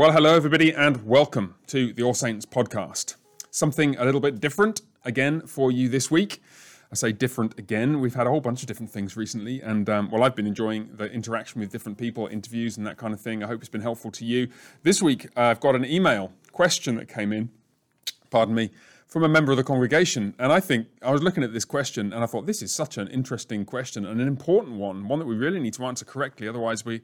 [0.00, 3.16] Well, hello, everybody, and welcome to the All Saints podcast.
[3.50, 6.42] Something a little bit different again for you this week.
[6.90, 8.00] I say different again.
[8.00, 10.88] We've had a whole bunch of different things recently, and um, well, I've been enjoying
[10.94, 13.44] the interaction with different people, interviews, and that kind of thing.
[13.44, 14.48] I hope it's been helpful to you.
[14.84, 17.50] This week, uh, I've got an email question that came in,
[18.30, 18.70] pardon me,
[19.06, 20.34] from a member of the congregation.
[20.38, 22.96] And I think I was looking at this question and I thought, this is such
[22.96, 26.48] an interesting question and an important one, one that we really need to answer correctly.
[26.48, 27.02] Otherwise, we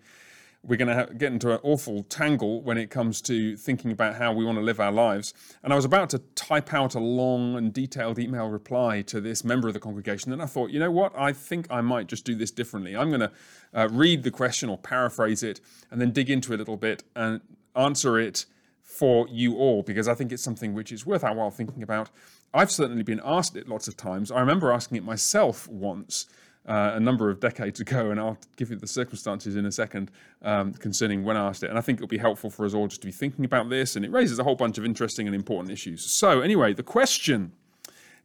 [0.62, 4.32] we're going to get into an awful tangle when it comes to thinking about how
[4.32, 5.32] we want to live our lives.
[5.62, 9.44] And I was about to type out a long and detailed email reply to this
[9.44, 11.16] member of the congregation, and I thought, you know what?
[11.16, 12.96] I think I might just do this differently.
[12.96, 13.32] I'm going to
[13.74, 15.60] uh, read the question or paraphrase it,
[15.90, 17.40] and then dig into it a little bit and
[17.74, 18.46] answer it
[18.82, 22.10] for you all, because I think it's something which is worth our while thinking about.
[22.54, 24.30] I've certainly been asked it lots of times.
[24.30, 26.26] I remember asking it myself once
[26.66, 30.10] uh, a number of decades ago, and I'll give you the circumstances in a second
[30.42, 31.70] um, concerning when I asked it.
[31.70, 33.96] And I think it'll be helpful for us all just to be thinking about this,
[33.96, 36.04] and it raises a whole bunch of interesting and important issues.
[36.04, 37.52] So, anyway, the question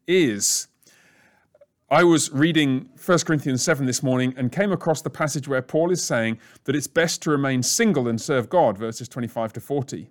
[0.08, 0.68] is.
[1.90, 5.92] I was reading 1 Corinthians 7 this morning and came across the passage where Paul
[5.92, 10.08] is saying that it's best to remain single and serve God, verses 25 to 40.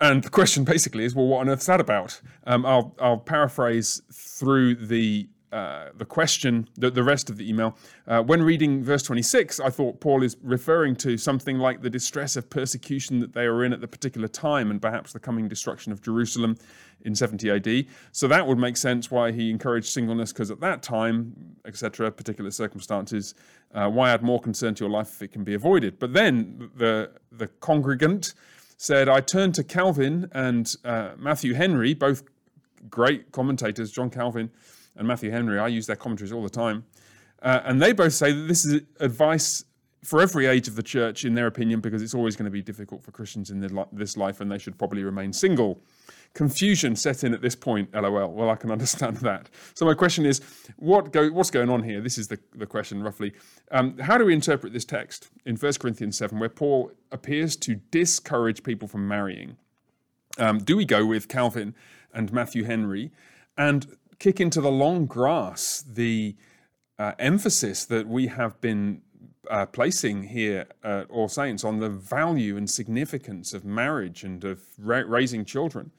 [0.00, 2.20] And the question basically is, well, what on earth is that about?
[2.44, 7.76] Um, I'll, I'll paraphrase through the uh, the question, the, the rest of the email.
[8.06, 12.36] Uh, when reading verse 26, I thought Paul is referring to something like the distress
[12.36, 15.92] of persecution that they were in at the particular time and perhaps the coming destruction
[15.92, 16.56] of Jerusalem
[17.02, 17.86] in 70 AD.
[18.12, 21.34] So that would make sense why he encouraged singleness, because at that time,
[21.66, 23.34] etc., particular circumstances,
[23.74, 25.98] uh, why add more concern to your life if it can be avoided?
[25.98, 28.32] But then the, the congregant
[28.78, 32.22] said, I turned to Calvin and uh, Matthew Henry, both
[32.88, 34.50] great commentators, John Calvin
[34.96, 35.58] and Matthew Henry.
[35.58, 36.84] I use their commentaries all the time.
[37.42, 39.64] Uh, and they both say that this is advice
[40.02, 42.62] for every age of the church, in their opinion, because it's always going to be
[42.62, 43.60] difficult for Christians in
[43.92, 45.80] this life and they should probably remain single.
[46.34, 48.32] Confusion set in at this point, lol.
[48.32, 49.48] Well, I can understand that.
[49.74, 50.40] So, my question is
[50.76, 52.00] what go, what's going on here?
[52.00, 53.32] This is the, the question, roughly.
[53.70, 57.76] Um, how do we interpret this text in 1 Corinthians 7, where Paul appears to
[57.90, 59.56] discourage people from marrying?
[60.38, 61.74] Um, do we go with Calvin
[62.14, 63.12] and Matthew Henry?
[63.58, 63.86] And
[64.22, 66.36] kick into the long grass the
[66.96, 69.02] uh, emphasis that we have been
[69.50, 74.60] uh, placing here at All Saints on the value and significance of marriage and of
[74.78, 75.90] ra- raising children.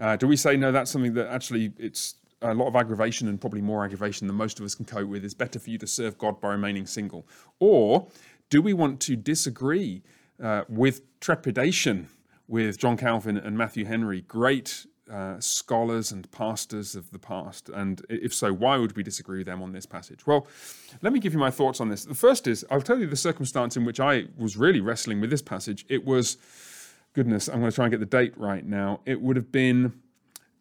[0.00, 0.72] Uh, do we say no?
[0.72, 4.58] That's something that actually it's a lot of aggravation and probably more aggravation than most
[4.58, 5.24] of us can cope with.
[5.24, 7.24] It's better for you to serve God by remaining single,
[7.60, 8.08] or
[8.50, 10.02] do we want to disagree
[10.42, 12.08] uh, with trepidation
[12.48, 17.68] with John Calvin and Matthew Henry, great uh, scholars and pastors of the past?
[17.68, 20.26] And if so, why would we disagree with them on this passage?
[20.26, 20.46] Well,
[21.02, 22.04] let me give you my thoughts on this.
[22.04, 25.30] The first is I'll tell you the circumstance in which I was really wrestling with
[25.30, 25.84] this passage.
[25.88, 26.36] It was,
[27.12, 29.00] goodness, I'm going to try and get the date right now.
[29.06, 30.00] It would have been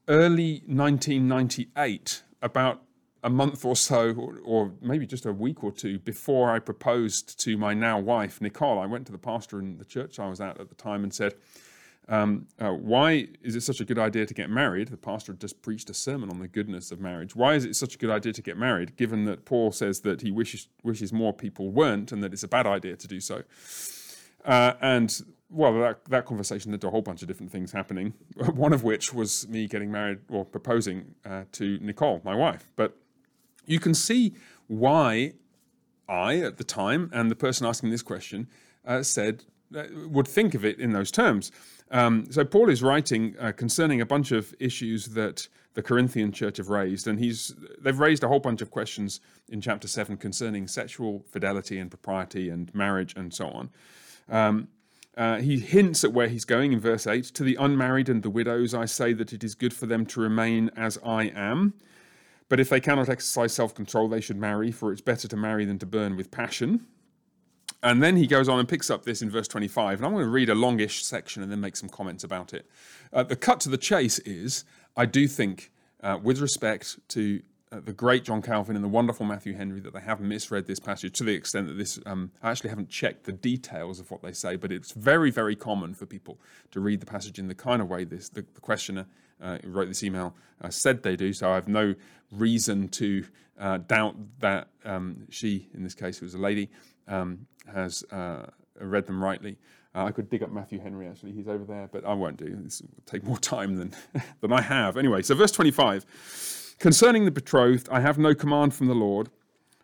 [0.08, 2.82] early 1998, about
[3.24, 7.40] a month or so, or, or, maybe just a week or two before I proposed
[7.46, 8.80] to my now wife, Nicole.
[8.80, 11.14] I went to the pastor in the church I was at at the time and
[11.14, 11.36] said,
[12.09, 14.90] um, uh, why is it such a good idea to get married?
[14.90, 17.36] The pastor just preached a sermon on the goodness of marriage.
[17.36, 20.22] Why is it such a good idea to get married, given that Paul says that
[20.22, 23.44] he wishes, wishes more people weren't and that it's a bad idea to do so?
[24.44, 28.14] Uh, and well, that, that conversation led to a whole bunch of different things happening,
[28.53, 32.70] one of which was me getting married or proposing uh, to Nicole, my wife.
[32.75, 32.97] But
[33.66, 34.34] you can see
[34.68, 35.34] why
[36.09, 38.47] I, at the time, and the person asking this question,
[38.85, 41.52] uh, said, uh, would think of it in those terms.
[41.94, 46.58] Um, so Paul is writing uh, concerning a bunch of issues that the Corinthian church
[46.58, 50.68] have raised, and he's they've raised a whole bunch of questions in chapter seven concerning
[50.68, 53.70] sexual fidelity and propriety and marriage and so on.
[54.28, 54.68] Um,
[55.16, 58.32] uh, he hints at where he's going in verse 8 To the unmarried and the
[58.32, 61.76] widows, I say that it is good for them to remain as I am.
[62.50, 65.66] But if they cannot exercise self control, they should marry, for it's better to marry
[65.66, 66.88] than to burn with passion.
[67.84, 70.00] And then he goes on and picks up this in verse 25.
[70.00, 72.66] And I'm going to read a longish section and then make some comments about it.
[73.12, 74.64] Uh, the cut to the chase is
[74.96, 75.72] I do think,
[76.02, 77.41] uh, with respect to
[77.74, 80.80] uh, the great John Calvin and the wonderful Matthew Henry, that they have misread this
[80.80, 84.22] passage to the extent that this, um, I actually haven't checked the details of what
[84.22, 86.40] they say, but it's very, very common for people
[86.72, 89.08] to read the passage in the kind of way this, the, the questioner
[89.41, 91.34] uh, who wrote this email uh, said they do.
[91.34, 91.96] So I have no
[92.32, 93.26] reason to
[93.59, 96.70] uh, doubt that um, she, in this case, was a lady,
[97.08, 98.47] um, has uh,
[98.79, 99.58] read them rightly.
[99.96, 101.34] Uh, I could dig up Matthew Henry, actually.
[101.34, 102.55] He's over there, but I won't do.
[102.64, 103.94] This will take more time than,
[104.41, 104.97] than I have.
[104.97, 106.05] Anyway, so verse 25
[106.79, 109.29] Concerning the betrothed, I have no command from the Lord,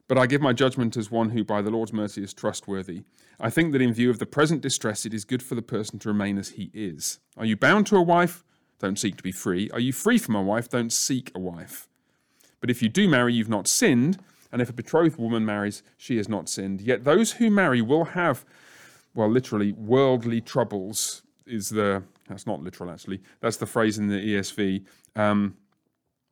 [0.08, 3.04] But I give my judgment as one who, by the Lord's mercy, is trustworthy.
[3.40, 6.00] I think that in view of the present distress, it is good for the person
[6.00, 7.20] to remain as he is.
[7.38, 8.44] Are you bound to a wife?
[8.80, 9.70] Don't seek to be free.
[9.70, 10.68] Are you free from a wife?
[10.68, 11.88] Don't seek a wife.
[12.60, 14.18] But if you do marry, you've not sinned.
[14.52, 16.82] And if a betrothed woman marries, she has not sinned.
[16.82, 18.46] Yet those who marry will have,
[19.14, 24.36] well, literally, worldly troubles, is the, that's not literal actually, that's the phrase in the
[24.36, 24.86] ESV.
[25.16, 25.58] Um,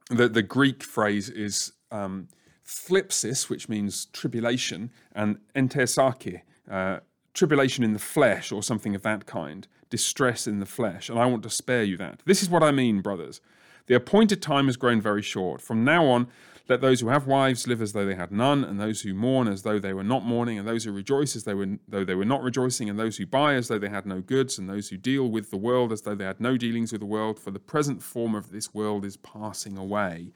[0.10, 2.28] the, the Greek phrase is um,
[2.66, 7.00] thlipsis, which means tribulation, and entersarche, uh,
[7.34, 11.10] tribulation in the flesh or something of that kind, distress in the flesh.
[11.10, 12.22] And I want to spare you that.
[12.26, 13.42] This is what I mean, brothers.
[13.88, 15.62] The appointed time has grown very short.
[15.62, 16.28] From now on,
[16.70, 19.48] let those who have wives live as though they had none, and those who mourn
[19.48, 22.16] as though they were not mourning, and those who rejoice as though, were, though they
[22.16, 24.90] were not rejoicing, and those who buy as though they had no goods, and those
[24.90, 27.52] who deal with the world as though they had no dealings with the world, for
[27.52, 30.34] the present form of this world is passing away.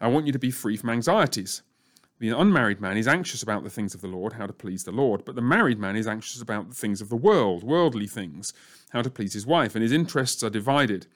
[0.00, 1.62] I want you to be free from anxieties.
[2.18, 4.92] The unmarried man is anxious about the things of the Lord, how to please the
[4.92, 8.52] Lord, but the married man is anxious about the things of the world, worldly things,
[8.90, 11.06] how to please his wife, and his interests are divided.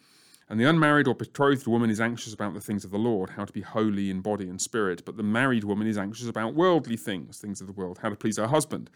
[0.50, 3.44] And the unmarried or betrothed woman is anxious about the things of the Lord, how
[3.44, 6.96] to be holy in body and spirit, but the married woman is anxious about worldly
[6.96, 8.88] things, things of the world, how to please her husband.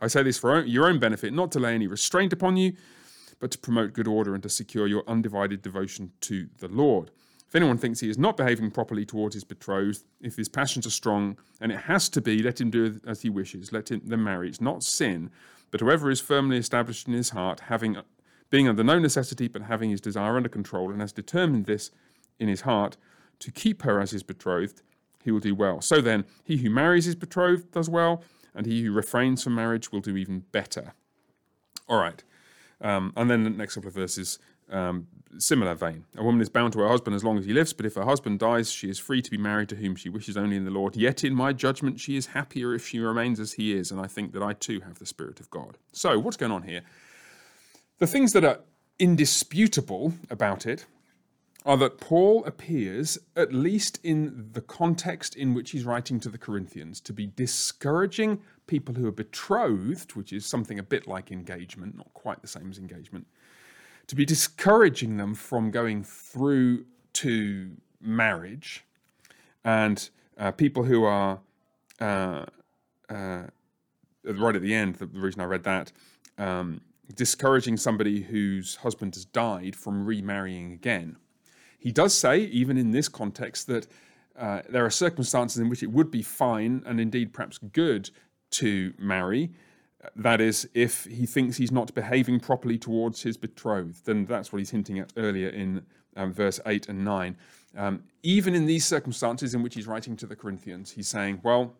[0.00, 2.72] I say this for your own benefit, not to lay any restraint upon you,
[3.38, 7.12] but to promote good order and to secure your undivided devotion to the Lord.
[7.46, 10.90] If anyone thinks he is not behaving properly towards his betrothed, if his passions are
[10.90, 14.24] strong, and it has to be, let him do as he wishes, let him them
[14.24, 14.48] marry.
[14.48, 15.30] It's not sin,
[15.70, 17.96] but whoever is firmly established in his heart, having
[18.50, 21.90] being under no necessity, but having his desire under control, and has determined this
[22.38, 22.96] in his heart
[23.40, 24.82] to keep her as his betrothed,
[25.22, 25.80] he will do well.
[25.80, 28.22] So then, he who marries his betrothed does well,
[28.54, 30.94] and he who refrains from marriage will do even better.
[31.88, 32.22] All right.
[32.80, 34.38] Um, and then the next couple of verses
[34.70, 35.06] um,
[35.38, 36.04] similar vein.
[36.16, 38.04] A woman is bound to her husband as long as he lives, but if her
[38.04, 40.70] husband dies, she is free to be married to whom she wishes only in the
[40.70, 40.96] Lord.
[40.96, 44.06] Yet, in my judgment, she is happier if she remains as he is, and I
[44.06, 45.78] think that I too have the Spirit of God.
[45.92, 46.82] So, what's going on here?
[47.98, 48.60] The things that are
[48.98, 50.86] indisputable about it
[51.66, 56.38] are that Paul appears, at least in the context in which he's writing to the
[56.38, 61.96] Corinthians, to be discouraging people who are betrothed, which is something a bit like engagement,
[61.96, 63.26] not quite the same as engagement
[64.08, 68.84] to be discouraging them from going through to marriage,
[69.64, 71.38] and uh, people who are
[72.00, 72.44] uh,
[73.08, 73.42] uh,
[74.24, 75.92] right at the end, the, reason I read that,
[76.38, 76.80] um,
[77.14, 81.16] discouraging somebody whose husband has died from remarrying again.
[81.78, 83.86] He does say, even in this context, that
[84.36, 88.10] uh, there are circumstances in which it would be fine and indeed perhaps good
[88.50, 89.50] to marry,
[90.14, 94.58] that is, if he thinks he's not behaving properly towards his betrothed, then that's what
[94.58, 95.84] he's hinting at earlier in
[96.16, 97.36] um, verse 8 and 9.
[97.76, 101.74] Um, even in these circumstances in which he's writing to the Corinthians, he's saying, well,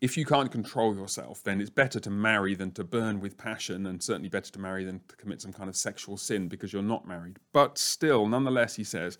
[0.00, 3.86] if you can't control yourself, then it's better to marry than to burn with passion,
[3.86, 6.82] and certainly better to marry than to commit some kind of sexual sin because you're
[6.82, 7.38] not married.
[7.52, 9.16] But still, nonetheless, he says,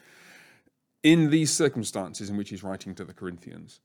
[1.03, 3.81] in these circumstances in which he's writing to the Corinthians,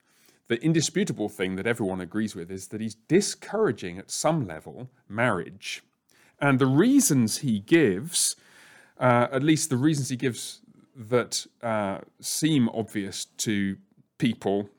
[0.48, 5.84] the indisputable thing that everyone agrees with is that he's discouraging at some level marriage.
[6.42, 8.36] And the reasons he gives,
[9.00, 10.62] uh, at least the reasons he gives
[10.94, 13.78] that uh, seem obvious to
[14.18, 14.70] people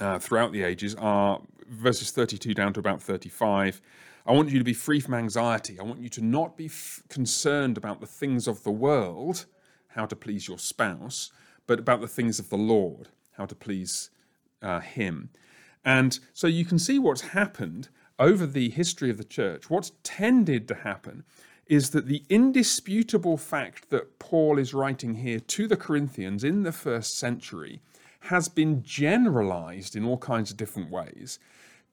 [0.00, 3.80] uh, throughout the ages, are verses 32 down to about 35.
[4.26, 5.78] I want you to be free from anxiety.
[5.78, 9.46] I want you to not be f- concerned about the things of the world,
[9.88, 11.32] how to please your spouse,
[11.66, 14.10] but about the things of the Lord, how to please
[14.62, 15.30] uh, him.
[15.84, 19.70] And so you can see what's happened over the history of the church.
[19.70, 21.24] What's tended to happen
[21.66, 26.72] is that the indisputable fact that Paul is writing here to the Corinthians in the
[26.72, 27.80] first century
[28.20, 31.38] has been generalized in all kinds of different ways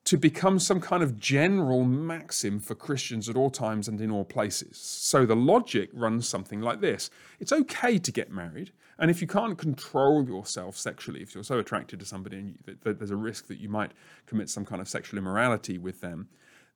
[0.06, 4.24] to become some kind of general maxim for Christians at all times and in all
[4.24, 4.78] places.
[4.78, 8.72] So the logic runs something like this It's okay to get married.
[8.98, 12.76] And if you can't control yourself sexually, if you're so attracted to somebody and you,
[12.84, 13.92] that there's a risk that you might
[14.26, 16.30] commit some kind of sexual immorality with them,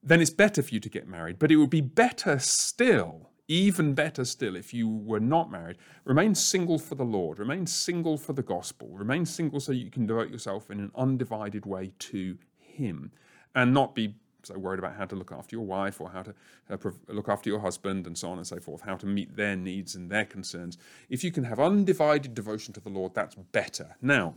[0.03, 1.39] then it's better for you to get married.
[1.39, 5.77] But it would be better still, even better still, if you were not married.
[6.05, 10.05] Remain single for the Lord, remain single for the gospel, remain single so you can
[10.05, 13.11] devote yourself in an undivided way to Him
[13.55, 16.33] and not be so worried about how to look after your wife or how to
[16.69, 16.77] uh,
[17.09, 19.95] look after your husband and so on and so forth, how to meet their needs
[19.95, 20.77] and their concerns.
[21.09, 23.97] If you can have undivided devotion to the Lord, that's better.
[24.01, 24.35] Now,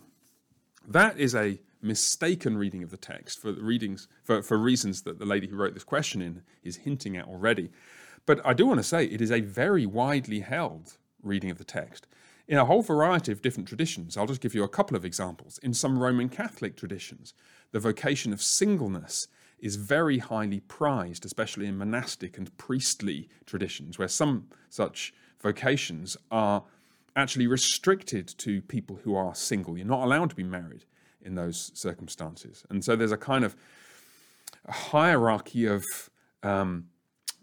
[0.89, 5.27] that is a mistaken reading of the text for readings for, for reasons that the
[5.27, 7.71] lady who wrote this question in is hinting at already.
[8.27, 11.65] But I do want to say it is a very widely held reading of the
[11.65, 12.07] text.
[12.49, 14.17] in a whole variety of different traditions.
[14.17, 15.59] I'll just give you a couple of examples.
[15.63, 17.35] In some Roman Catholic traditions,
[17.71, 24.09] the vocation of singleness is very highly prized, especially in monastic and priestly traditions, where
[24.09, 26.65] some such vocations are
[27.15, 29.79] actually restricted to people who are single.
[29.79, 30.85] You're not allowed to be married
[31.21, 32.65] in those circumstances.
[32.69, 33.55] And so there's a kind of
[34.69, 35.85] hierarchy of
[36.43, 36.89] um,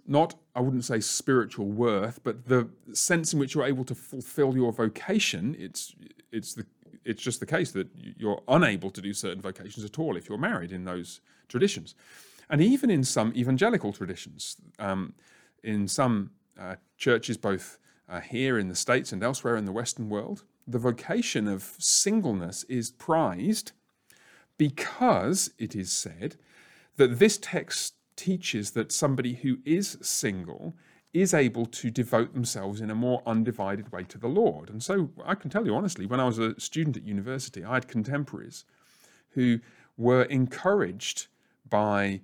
[0.09, 4.55] not, I wouldn't say spiritual worth, but the sense in which you're able to fulfill
[4.55, 5.55] your vocation.
[5.59, 5.95] It's,
[6.31, 6.65] it's, the,
[7.05, 10.39] it's just the case that you're unable to do certain vocations at all if you're
[10.39, 11.93] married in those traditions.
[12.49, 15.13] And even in some evangelical traditions, um,
[15.63, 17.77] in some uh, churches, both
[18.09, 22.63] uh, here in the States and elsewhere in the Western world, the vocation of singleness
[22.63, 23.73] is prized
[24.57, 26.35] because it is said
[26.97, 30.75] that this text teaches that somebody who is single
[31.13, 34.69] is able to devote themselves in a more undivided way to the Lord.
[34.69, 37.75] And so I can tell you honestly, when I was a student at university, I
[37.75, 38.65] had contemporaries
[39.29, 39.61] who
[39.97, 41.27] were encouraged
[41.67, 42.19] by,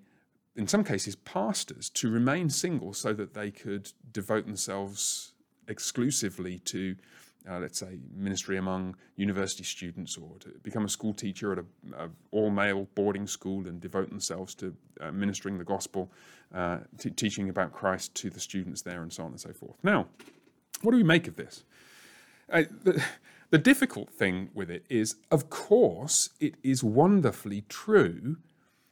[0.57, 5.31] in some cases, pastors to remain single so that they could devote themselves
[5.69, 6.97] exclusively to
[7.49, 12.05] uh, let's say, ministry among university students or to become a school teacher at a,
[12.05, 16.11] a all-male boarding school and devote themselves to uh, ministering the gospel,
[16.53, 19.75] uh, t- teaching about Christ to the students there and so on and so forth.
[19.83, 20.07] Now,
[20.81, 21.63] what do we make of this?
[22.49, 23.03] The,
[23.49, 28.37] the difficult thing with it is, of course, it is wonderfully true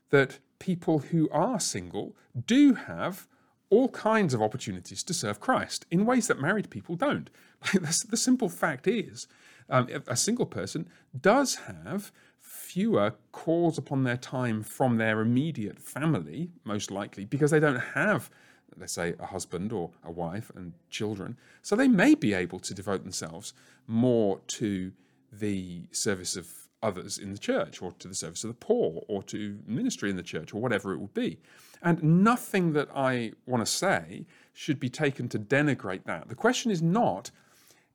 [0.09, 2.15] that people who are single
[2.47, 3.27] do have
[3.73, 7.31] all kinds of opportunities to serve Christ in ways that married people don't.
[7.73, 9.27] the simple fact is,
[9.67, 10.87] um, a single person
[11.19, 17.59] does have fewer calls upon their time from their immediate family, most likely, because they
[17.59, 18.29] don't have,
[18.77, 21.35] let's say, a husband or a wife and children.
[21.63, 23.53] So they may be able to devote themselves
[23.87, 24.91] more to
[25.31, 29.23] the service of others in the church or to the service of the poor or
[29.23, 31.39] to ministry in the church or whatever it would be.
[31.81, 36.29] And nothing that I want to say should be taken to denigrate that.
[36.29, 37.31] The question is not,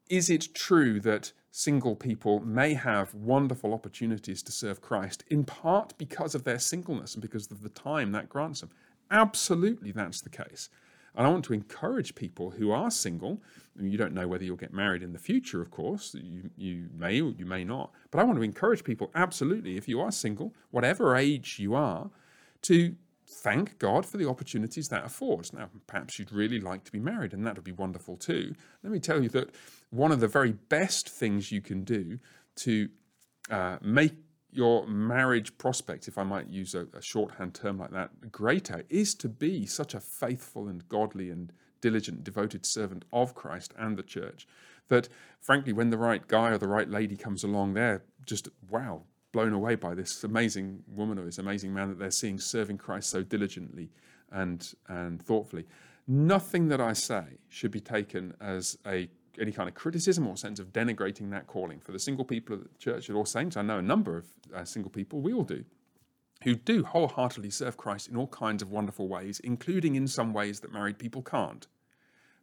[0.08, 5.94] is it true that single people may have wonderful opportunities to serve Christ in part
[5.98, 8.70] because of their singleness and because of the time that grants them?
[9.10, 10.68] Absolutely, that's the case.
[11.18, 13.42] And I want to encourage people who are single.
[13.76, 16.14] And you don't know whether you'll get married in the future, of course.
[16.14, 17.92] You, you may or you may not.
[18.12, 22.10] But I want to encourage people, absolutely, if you are single, whatever age you are,
[22.62, 22.94] to
[23.26, 25.52] thank God for the opportunities that affords.
[25.52, 28.54] Now, perhaps you'd really like to be married, and that would be wonderful too.
[28.84, 29.50] Let me tell you that
[29.90, 32.20] one of the very best things you can do
[32.56, 32.88] to
[33.50, 34.14] uh, make
[34.50, 39.14] your marriage prospects, if I might use a, a shorthand term like that, greater, is
[39.16, 44.02] to be such a faithful and godly and diligent, devoted servant of Christ and the
[44.02, 44.46] church
[44.88, 45.08] that,
[45.40, 49.02] frankly, when the right guy or the right lady comes along, they're just, wow,
[49.32, 53.10] blown away by this amazing woman or this amazing man that they're seeing serving Christ
[53.10, 53.90] so diligently
[54.32, 55.66] and, and thoughtfully.
[56.06, 59.08] Nothing that I say should be taken as a
[59.40, 61.80] any kind of criticism or sense of denigrating that calling.
[61.80, 64.26] For the single people of the church at All Saints, I know a number of
[64.54, 65.64] uh, single people, we all do,
[66.44, 70.60] who do wholeheartedly serve Christ in all kinds of wonderful ways, including in some ways
[70.60, 71.66] that married people can't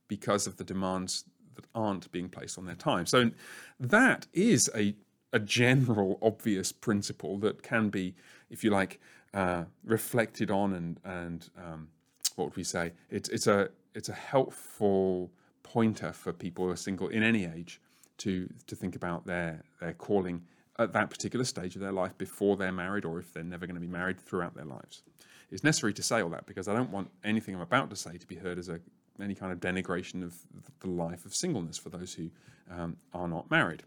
[0.08, 1.26] because of the demands
[1.56, 3.06] that aren't being placed on their time.
[3.06, 3.32] So
[3.80, 4.96] that is a
[5.34, 8.16] a general, obvious principle that can be,
[8.50, 9.02] if you like,
[9.34, 11.90] uh, reflected on and and um,
[12.36, 12.94] what would we say?
[13.10, 15.32] It's it's a it's a helpful
[15.76, 17.82] pointer for people who are single in any age
[18.18, 20.42] to to think about their their calling
[20.80, 23.76] at that particular stage of their life before they're married or if they're never going
[23.76, 25.04] to be married throughout their lives.
[25.52, 28.18] It's necessary to say all that because I don't want anything I'm about to say
[28.18, 28.80] to be heard as a
[29.22, 30.34] any kind of denigration of
[30.80, 32.30] the life of singleness for those who
[32.72, 33.84] um, are not married.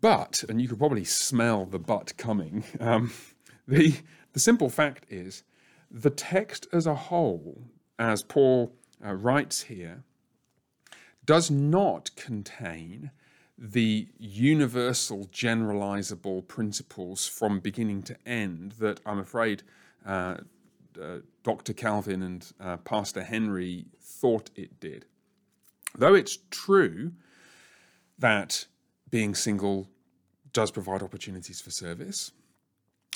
[0.00, 3.12] But, and you could probably smell the but coming, um,
[3.68, 3.96] the,
[4.32, 5.44] the simple fact is
[5.90, 7.62] the text as a whole,
[7.98, 8.72] as Paul
[9.04, 10.02] uh, writes here,
[11.26, 13.10] does not contain
[13.58, 19.62] the universal generalizable principles from beginning to end that I'm afraid
[20.04, 20.36] uh,
[21.00, 21.72] uh, Dr.
[21.72, 25.06] Calvin and uh, Pastor Henry thought it did.
[25.96, 27.12] Though it's true
[28.18, 28.66] that
[29.10, 29.88] being single
[30.52, 32.32] does provide opportunities for service.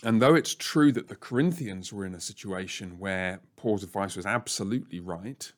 [0.03, 4.27] And though it's true that the Corinthians were in a situation where Paul's advice was
[4.27, 5.53] absolutely right,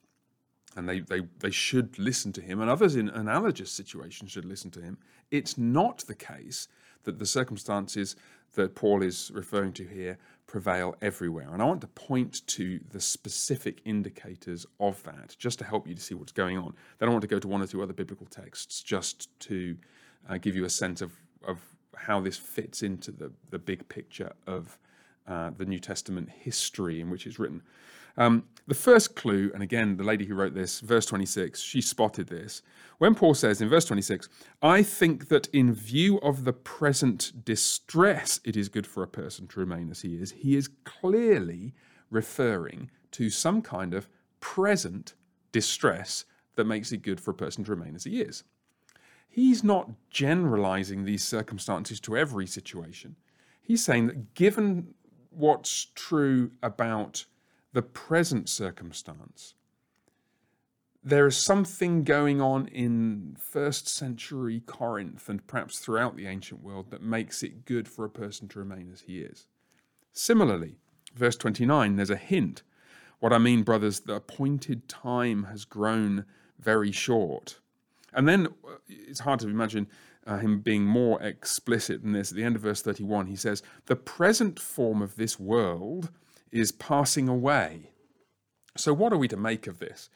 [0.76, 4.70] and they, they, they should listen to him, and others in analogous situations should listen
[4.72, 4.98] to him,
[5.30, 6.68] it's not the case
[7.04, 8.16] that the circumstances
[8.54, 11.48] that Paul is referring to here prevail everywhere.
[11.50, 15.94] And I want to point to the specific indicators of that just to help you
[15.94, 16.74] to see what's going on.
[16.98, 19.76] Then I want to go to one or two other biblical texts just to
[20.28, 21.12] uh, give you a sense of,
[21.46, 21.58] of
[21.96, 24.78] how this fits into the, the big picture of
[25.26, 27.62] uh, the New Testament history in which it's written.
[28.16, 32.28] Um, the first clue, and again, the lady who wrote this, verse 26, she spotted
[32.28, 32.62] this.
[32.98, 34.28] When Paul says in verse 26,
[34.62, 39.48] I think that in view of the present distress, it is good for a person
[39.48, 41.74] to remain as he is, he is clearly
[42.10, 44.08] referring to some kind of
[44.40, 45.14] present
[45.50, 48.44] distress that makes it good for a person to remain as he is.
[49.28, 53.16] He's not generalizing these circumstances to every situation.
[53.62, 54.94] He's saying that given
[55.30, 57.24] what's true about
[57.72, 59.54] the present circumstance.
[61.04, 66.90] There is something going on in first century Corinth and perhaps throughout the ancient world
[66.90, 69.46] that makes it good for a person to remain as he is.
[70.12, 70.76] Similarly,
[71.14, 72.62] verse 29, there's a hint.
[73.18, 76.24] What I mean, brothers, the appointed time has grown
[76.58, 77.58] very short.
[78.12, 79.88] And then uh, it's hard to imagine
[80.26, 82.30] uh, him being more explicit than this.
[82.30, 86.10] At the end of verse 31, he says, The present form of this world
[86.52, 87.90] is passing away.
[88.76, 90.10] So, what are we to make of this?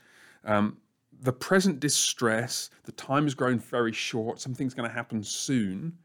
[0.45, 0.79] Um,
[1.19, 5.99] the present distress, the time has grown very short, something's going to happen soon,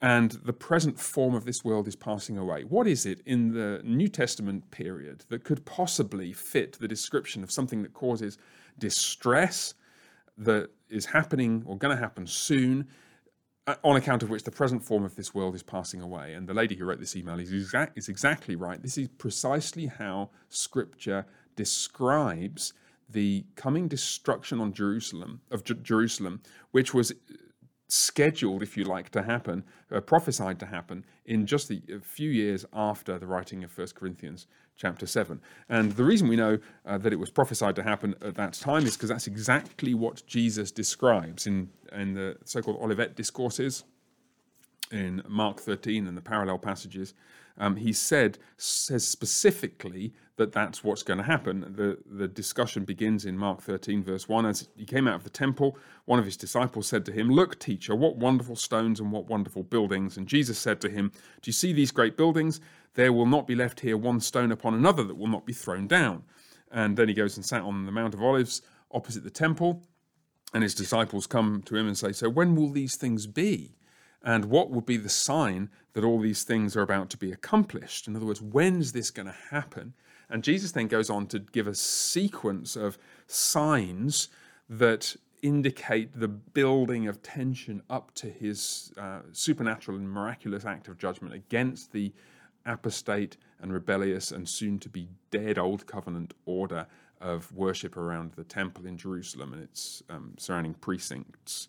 [0.00, 2.62] and the present form of this world is passing away.
[2.62, 7.50] What is it in the New Testament period that could possibly fit the description of
[7.50, 8.38] something that causes
[8.78, 9.74] distress
[10.38, 12.86] that is happening or going to happen soon
[13.82, 16.34] on account of which the present form of this world is passing away.
[16.34, 18.80] And the lady who wrote this email is, is exactly right.
[18.80, 22.72] This is precisely how Scripture describes
[23.08, 27.12] the coming destruction on Jerusalem of J- Jerusalem, which was
[27.88, 32.30] scheduled, if you like, to happen, uh, prophesied to happen in just the, a few
[32.30, 34.46] years after the writing of First Corinthians
[34.76, 35.40] chapter 7.
[35.68, 38.86] And the reason we know uh, that it was prophesied to happen at that time
[38.86, 43.84] is because that's exactly what Jesus describes in, in the so called Olivet discourses
[44.90, 47.14] in Mark 13 and the parallel passages
[47.58, 51.60] um, he said says specifically that that's what's going to happen.
[51.76, 54.44] The, the discussion begins in Mark 13, verse 1.
[54.44, 57.58] As he came out of the temple, one of his disciples said to him, Look,
[57.58, 60.16] teacher, what wonderful stones and what wonderful buildings.
[60.16, 62.60] And Jesus said to him, Do you see these great buildings?
[62.94, 65.86] There will not be left here one stone upon another that will not be thrown
[65.86, 66.24] down.
[66.70, 69.82] And then he goes and sat on the Mount of Olives opposite the temple.
[70.52, 73.75] And his disciples come to him and say, So when will these things be?
[74.26, 78.08] And what would be the sign that all these things are about to be accomplished?
[78.08, 79.94] In other words, when's this going to happen?
[80.28, 84.28] And Jesus then goes on to give a sequence of signs
[84.68, 90.98] that indicate the building of tension up to his uh, supernatural and miraculous act of
[90.98, 92.12] judgment against the
[92.64, 96.88] apostate and rebellious and soon to be dead old covenant order
[97.20, 101.68] of worship around the temple in Jerusalem and its um, surrounding precincts.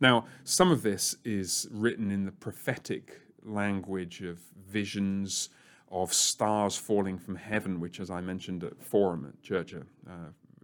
[0.00, 5.50] Now, some of this is written in the prophetic language of visions
[5.90, 10.12] of stars falling from heaven, which, as I mentioned at Forum at Church uh,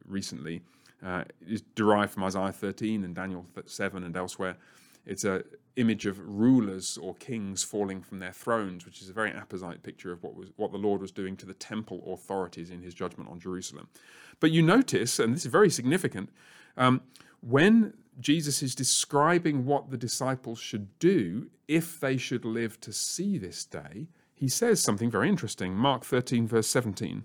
[0.07, 0.63] recently,
[1.05, 4.57] uh, is derived from Isaiah 13 and Daniel 7 and elsewhere.
[5.05, 5.43] It's an
[5.77, 10.13] image of rulers or kings falling from their thrones, which is a very apposite picture
[10.13, 13.31] of what was what the Lord was doing to the temple authorities in His judgment
[13.31, 13.89] on Jerusalem.
[14.41, 16.31] But you notice, and this is very significant,
[16.77, 17.03] um,
[17.41, 23.39] when Jesus is describing what the disciples should do if they should live to see
[23.39, 25.75] this day, he says something very interesting.
[25.75, 27.25] Mark 13, verse 17.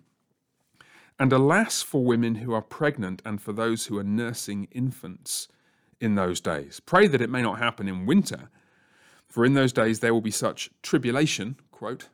[1.19, 5.47] And alas for women who are pregnant and for those who are nursing infants
[5.99, 6.79] in those days.
[6.79, 8.49] Pray that it may not happen in winter,
[9.27, 12.09] for in those days there will be such tribulation, quote,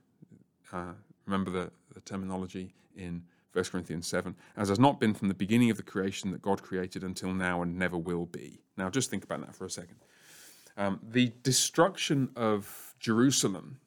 [0.74, 0.92] uh,
[1.26, 3.24] remember the, the terminology in
[3.58, 6.62] 1 Corinthians 7, as has not been from the beginning of the creation that God
[6.62, 8.60] created until now and never will be.
[8.78, 9.98] Now, just think about that for a second.
[10.78, 13.80] Um, the destruction of Jerusalem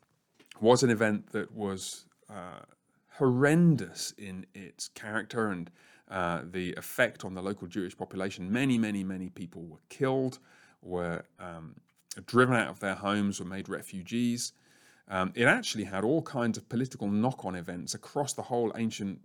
[0.61, 2.65] was an event that was uh,
[3.17, 5.71] horrendous in its character and
[6.11, 8.51] uh, the effect on the local Jewish population.
[8.51, 10.41] Many, many, many people were killed,
[10.83, 11.77] were um,
[12.27, 14.53] driven out of their homes, were made refugees.
[15.09, 19.21] Um, it actually had all kinds of political knock on events across the whole ancient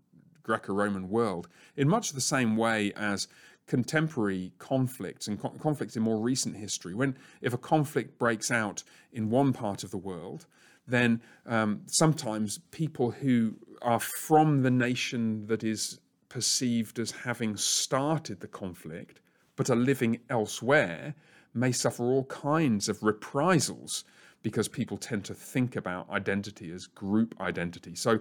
[0.46, 3.28] Greco Roman world in much the same way as
[3.68, 6.94] contemporary conflicts and co- conflicts in more recent history.
[6.94, 10.46] When if a conflict breaks out in one part of the world,
[10.88, 18.40] then um, sometimes people who are from the nation that is perceived as having started
[18.40, 19.20] the conflict
[19.56, 21.16] but are living elsewhere
[21.54, 24.04] may suffer all kinds of reprisals
[24.46, 27.96] because people tend to think about identity as group identity.
[27.96, 28.20] So,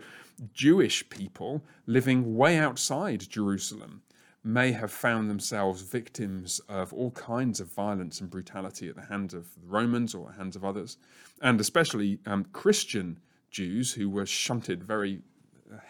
[0.54, 4.00] Jewish people living way outside Jerusalem
[4.42, 9.34] may have found themselves victims of all kinds of violence and brutality at the hands
[9.34, 10.96] of the Romans or the hands of others,
[11.42, 15.20] and especially um, Christian Jews who were shunted very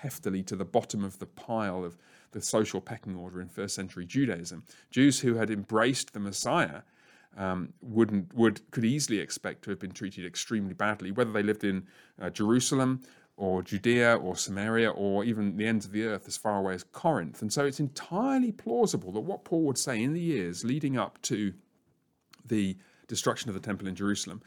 [0.02, 1.96] heftily to the bottom of the pile of
[2.32, 4.64] the social pecking order in first century Judaism.
[4.90, 6.82] Jews who had embraced the Messiah
[7.36, 11.64] um, wouldn't would could easily expect to have been treated extremely badly, whether they lived
[11.64, 11.86] in
[12.20, 13.02] uh, Jerusalem
[13.36, 16.84] or Judea or Samaria or even the ends of the earth as far away as
[16.84, 17.42] Corinth.
[17.42, 21.20] And so it's entirely plausible that what Paul would say in the years leading up
[21.22, 21.52] to
[22.44, 22.76] the
[23.08, 24.40] destruction of the temple in Jerusalem.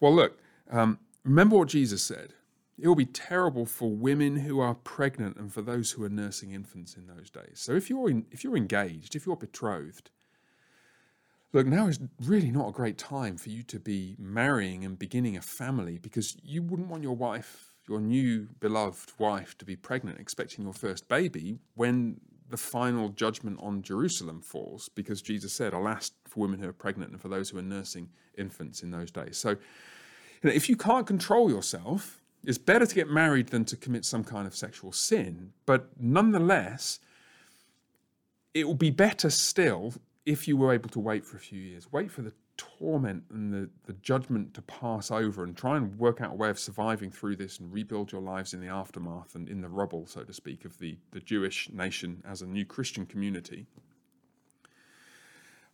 [0.00, 0.38] Well, look,
[0.70, 2.34] um, remember what Jesus said.
[2.78, 6.52] It will be terrible for women who are pregnant and for those who are nursing
[6.52, 7.54] infants in those days.
[7.54, 10.10] So if you're in, if you're engaged, if you're betrothed,
[11.52, 15.36] look, now is really not a great time for you to be marrying and beginning
[15.36, 20.18] a family because you wouldn't want your wife your new beloved wife to be pregnant,
[20.18, 26.12] expecting your first baby, when the final judgment on Jerusalem falls, because Jesus said, Alas
[26.26, 29.36] for women who are pregnant and for those who are nursing infants in those days.
[29.36, 29.56] So, you
[30.44, 34.22] know, if you can't control yourself, it's better to get married than to commit some
[34.22, 35.52] kind of sexual sin.
[35.64, 37.00] But nonetheless,
[38.54, 39.94] it will be better still
[40.26, 41.90] if you were able to wait for a few years.
[41.92, 46.20] Wait for the torment and the, the judgment to pass over and try and work
[46.20, 49.48] out a way of surviving through this and rebuild your lives in the aftermath and
[49.48, 53.06] in the rubble, so to speak, of the, the Jewish nation as a new Christian
[53.06, 53.66] community.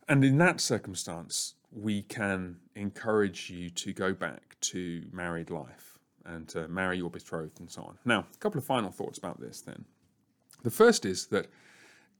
[0.07, 6.47] And in that circumstance, we can encourage you to go back to married life and
[6.49, 7.97] to marry your betrothed and so on.
[8.05, 9.85] Now, a couple of final thoughts about this then.
[10.63, 11.47] The first is that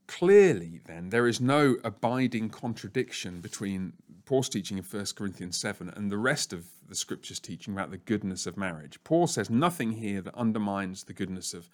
[0.07, 3.93] clearly, then, there is no abiding contradiction between
[4.25, 7.97] Paul's teaching in 1 Corinthians 7 and the rest of the scriptures teaching about the
[7.97, 8.99] goodness of marriage.
[9.03, 11.69] Paul says nothing here that undermines the goodness of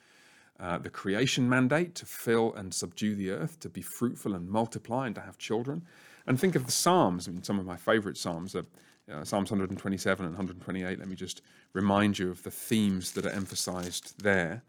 [0.59, 5.05] uh, the creation mandate to fill and subdue the earth, to be fruitful and multiply
[5.05, 5.83] and to have children.
[6.27, 7.27] And think of the Psalms.
[7.27, 8.65] I mean, some of my favorite Psalms are
[9.11, 10.99] uh, Psalms 127 and 128.
[10.99, 11.41] Let me just
[11.73, 14.63] remind you of the themes that are emphasized there.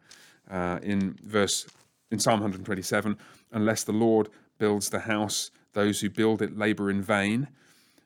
[0.51, 1.67] Uh, in verse
[2.11, 3.17] in Psalm 127,
[3.53, 7.49] unless the Lord builds the house, those who build it labor in vain.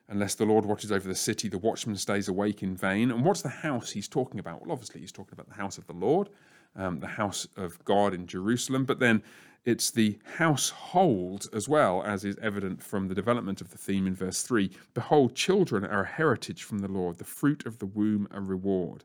[0.07, 3.09] Unless the Lord watches over the city, the watchman stays awake in vain.
[3.09, 4.61] And what's the house he's talking about?
[4.61, 6.29] Well, obviously, he's talking about the house of the Lord,
[6.75, 9.23] um, the house of God in Jerusalem, but then
[9.65, 14.13] it's the household as well, as is evident from the development of the theme in
[14.13, 14.69] verse 3.
[14.93, 19.03] Behold, children are a heritage from the Lord, the fruit of the womb a reward.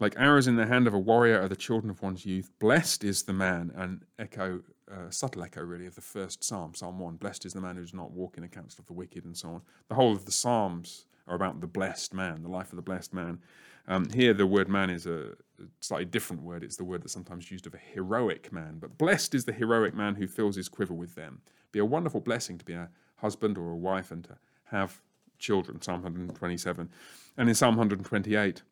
[0.00, 2.50] Like arrows in the hand of a warrior are the children of one's youth.
[2.58, 6.98] Blessed is the man, an echo, uh, subtle echo really, of the first psalm, Psalm
[6.98, 7.16] 1.
[7.16, 9.36] Blessed is the man who does not walk in the counsel of the wicked, and
[9.36, 9.62] so on.
[9.88, 13.12] The whole of the Psalms are about the blessed man, the life of the blessed
[13.12, 13.40] man.
[13.88, 15.34] Um, here, the word man is a
[15.80, 16.62] slightly different word.
[16.62, 18.78] It's the word that's sometimes used of a heroic man.
[18.78, 21.40] But blessed is the heroic man who fills his quiver with them.
[21.72, 25.00] Be a wonderful blessing to be a husband or a wife and to have
[25.38, 26.90] children, Psalm 127.
[27.36, 28.62] And in Psalm 128,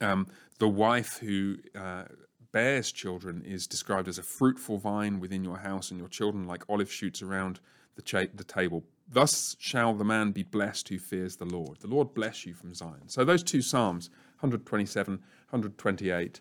[0.00, 0.26] um,
[0.58, 2.04] the wife who uh,
[2.52, 6.64] bears children is described as a fruitful vine within your house, and your children like
[6.68, 7.60] olive shoots around
[7.96, 8.84] the, cha- the table.
[9.08, 11.80] Thus shall the man be blessed who fears the Lord.
[11.80, 13.08] The Lord bless you from Zion.
[13.08, 14.08] So those two Psalms,
[14.40, 16.40] 127, 128,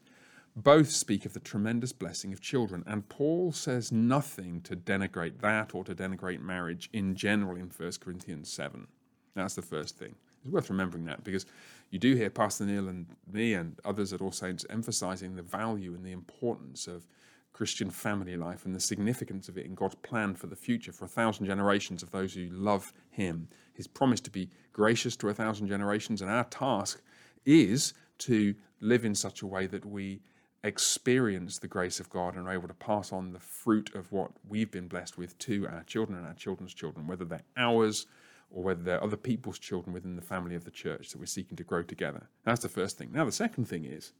[0.56, 2.84] both speak of the tremendous blessing of children.
[2.86, 7.92] And Paul says nothing to denigrate that or to denigrate marriage in general in 1
[8.00, 8.88] Corinthians 7.
[9.34, 10.16] That's the first thing.
[10.44, 11.46] It's worth remembering that because
[11.91, 15.93] you do hear Pastor Neil and me and others at All Saints emphasizing the value
[15.93, 17.06] and the importance of
[17.51, 21.04] Christian family life and the significance of it in God's plan for the future for
[21.04, 23.49] a thousand generations of those who love Him.
[23.73, 27.01] His promise to be gracious to a thousand generations, and our task
[27.45, 30.21] is to live in such a way that we
[30.63, 34.32] experience the grace of God and are able to pass on the fruit of what
[34.47, 38.06] we've been blessed with to our children and our children's children, whether they're ours
[38.54, 41.58] or whether they're other people's children within the family of the church that we're seeking
[41.58, 42.28] to grow together.
[42.44, 43.12] That's the first thing.
[43.12, 44.14] Now, the second thing is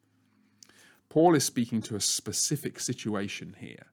[1.10, 3.88] Paul is speaking to a specific situation here.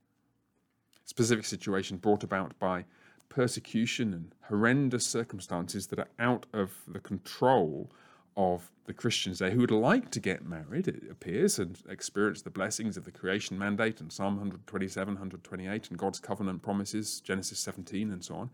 [1.04, 2.84] Specific situation brought about by
[3.28, 7.90] persecution and horrendous circumstances that are out of the control
[8.36, 12.50] of the Christians there who would like to get married, it appears, and experience the
[12.50, 18.12] blessings of the creation mandate and Psalm 127, 128, and God's covenant promises, Genesis 17,
[18.12, 18.50] and so on.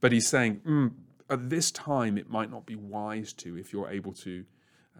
[0.00, 0.92] But he's saying, mm,
[1.30, 4.44] at this time, it might not be wise to if you're able to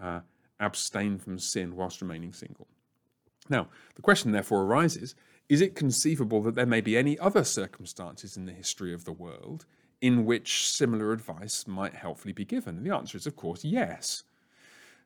[0.02, 0.20] uh,
[0.60, 2.66] abstain from sin whilst remaining single.
[3.48, 5.14] Now, the question therefore arises
[5.48, 9.12] is it conceivable that there may be any other circumstances in the history of the
[9.12, 9.64] world
[10.02, 12.76] in which similar advice might helpfully be given?
[12.76, 14.24] And the answer is, of course, yes.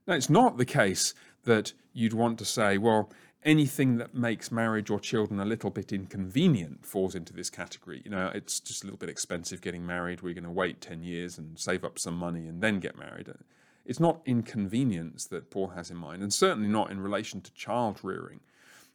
[0.06, 3.12] Now, it's not the case that you'd want to say, well,
[3.44, 8.02] anything that makes marriage or children a little bit inconvenient falls into this category.
[8.04, 10.22] You know, it's just a little bit expensive getting married.
[10.22, 13.32] We're going to wait 10 years and save up some money and then get married.
[13.84, 17.98] It's not inconvenience that Paul has in mind, and certainly not in relation to child
[18.02, 18.40] rearing.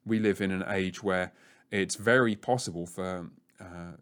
[0.06, 1.34] We live in an age where
[1.72, 3.30] it's very possible for
[3.60, 3.98] uh,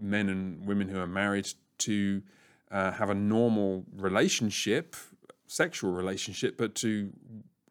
[0.00, 2.22] men and women who are married to
[2.70, 4.96] uh, have a normal relationship,
[5.46, 7.12] sexual relationship, but to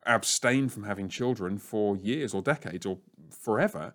[0.05, 2.97] abstain from having children for years or decades or
[3.29, 3.93] forever.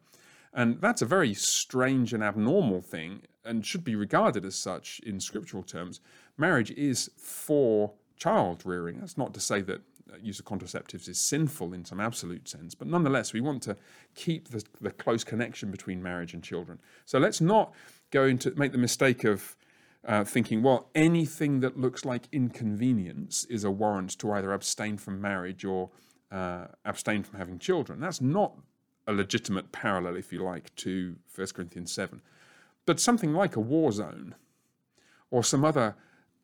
[0.53, 5.21] And that's a very strange and abnormal thing and should be regarded as such in
[5.21, 6.01] scriptural terms.
[6.37, 9.01] Marriage is for child rearing.
[9.01, 9.81] That's not to say that
[10.13, 13.77] uh, use of contraceptives is sinful in some absolute sense, but nonetheless, we want to
[14.15, 16.79] keep the, the close connection between marriage and children.
[17.05, 17.75] So let's not
[18.11, 19.55] go into make the mistake of
[20.07, 25.21] uh, thinking, well, anything that looks like inconvenience is a warrant to either abstain from
[25.21, 25.91] marriage or
[26.31, 28.01] uh, abstain from having children.
[28.01, 28.57] That's not
[29.07, 32.21] a legitimate parallel, if you like, to 1 Corinthians 7.
[32.87, 34.35] But something like a war zone
[35.31, 35.97] or some other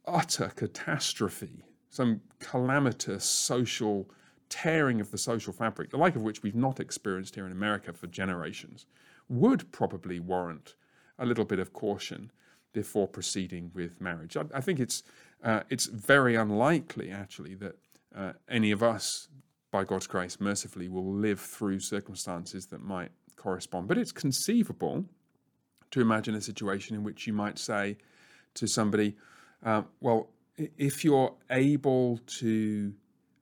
[0.06, 4.10] utter catastrophe, some calamitous social
[4.48, 7.92] tearing of the social fabric, the like of which we've not experienced here in America
[7.92, 8.86] for generations,
[9.28, 10.74] would probably warrant
[11.18, 12.30] a little bit of caution
[12.74, 14.36] before proceeding with marriage.
[14.36, 15.02] I, I think it's
[15.42, 17.76] uh, it's very unlikely, actually, that
[18.14, 19.28] uh, any of us,
[19.70, 23.88] by God's grace, mercifully, will live through circumstances that might correspond.
[23.88, 25.06] But it's conceivable
[25.90, 27.96] to imagine a situation in which you might say
[28.54, 29.16] to somebody,
[29.64, 32.92] uh, "Well, if you're able to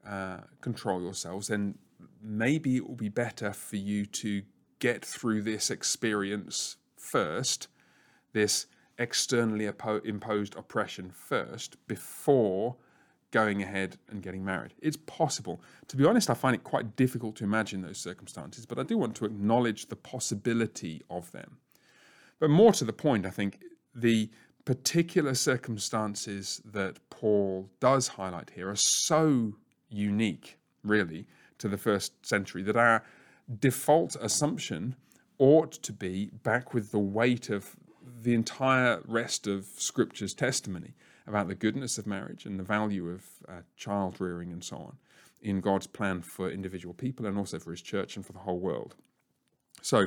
[0.07, 1.79] uh, control yourselves, then
[2.23, 4.43] maybe it will be better for you to
[4.79, 7.69] get through this experience first,
[8.33, 8.67] this
[9.03, 9.69] externally
[10.05, 12.77] imposed oppression first before
[13.33, 14.75] going ahead and getting married.
[14.81, 15.61] It's possible.
[15.89, 18.97] To be honest, I find it quite difficult to imagine those circumstances, but I do
[18.97, 21.59] want to acknowledge the possibility of them.
[22.39, 23.61] But more to the point, I think
[23.95, 24.31] the
[24.65, 29.55] particular circumstances that Paul does highlight here are so
[29.89, 31.27] unique, really,
[31.59, 33.03] to the first century that our
[33.59, 34.95] default assumption
[35.39, 37.77] ought to be back with the weight of
[38.23, 40.95] the entire rest of Scripture's testimony
[41.27, 44.97] about the goodness of marriage and the value of uh, child rearing and so on
[45.41, 48.59] in God's plan for individual people and also for His church and for the whole
[48.59, 48.95] world.
[49.81, 50.07] So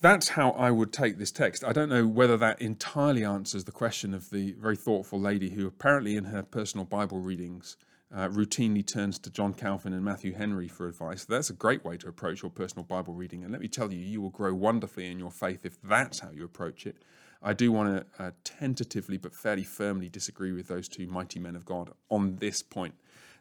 [0.00, 1.64] that's how I would take this text.
[1.64, 5.66] I don't know whether that entirely answers the question of the very thoughtful lady who
[5.66, 7.76] apparently in her personal Bible readings
[8.14, 11.24] uh, routinely turns to John Calvin and Matthew Henry for advice.
[11.24, 13.42] That's a great way to approach your personal Bible reading.
[13.42, 16.30] And let me tell you, you will grow wonderfully in your faith if that's how
[16.30, 16.96] you approach it.
[17.42, 21.54] I do want to uh, tentatively but fairly firmly disagree with those two mighty men
[21.54, 22.94] of God on this point.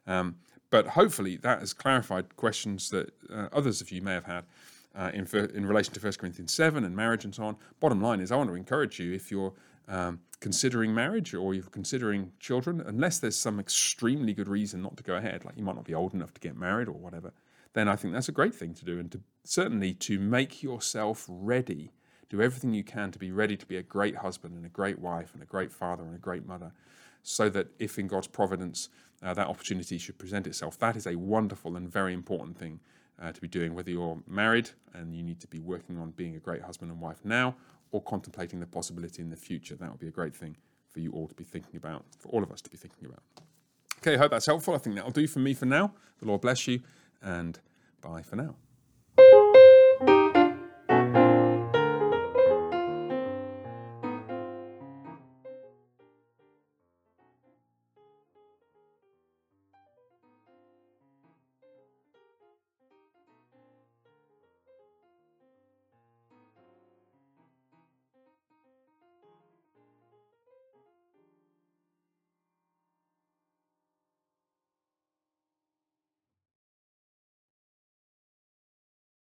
[0.05, 0.35] Um,
[0.69, 4.43] but hopefully that has clarified questions that uh, others of you may have had.
[4.95, 7.55] Uh, in, in relation to 1 Corinthians 7 and marriage and so on.
[7.79, 9.53] Bottom line is, I want to encourage you if you're
[9.87, 15.03] um, considering marriage or you're considering children, unless there's some extremely good reason not to
[15.03, 17.31] go ahead, like you might not be old enough to get married or whatever,
[17.73, 18.99] then I think that's a great thing to do.
[18.99, 21.91] And to certainly to make yourself ready,
[22.29, 24.99] do everything you can to be ready to be a great husband and a great
[24.99, 26.71] wife and a great father and a great mother,
[27.23, 28.89] so that if in God's providence
[29.23, 32.79] uh, that opportunity should present itself, that is a wonderful and very important thing
[33.21, 36.35] uh, to be doing, whether you're married and you need to be working on being
[36.35, 37.55] a great husband and wife now,
[37.91, 39.75] or contemplating the possibility in the future.
[39.75, 40.57] That would be a great thing
[40.89, 43.23] for you all to be thinking about, for all of us to be thinking about.
[43.99, 44.75] Okay, I hope that's helpful.
[44.75, 45.93] I think that'll do for me for now.
[46.19, 46.81] The Lord bless you,
[47.21, 47.59] and
[48.01, 48.55] bye for now.